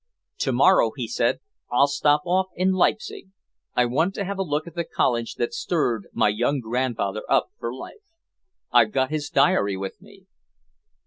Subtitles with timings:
[0.39, 1.41] "To morrow," he said,
[1.71, 3.25] "I'll stop off in Leipsic.
[3.75, 7.51] I want to have a look at the college that stirred my young grandfather up
[7.59, 8.11] for life.
[8.71, 10.25] I've got his diary with me."